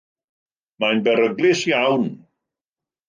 [0.83, 2.09] Mae'n beryglus iawn.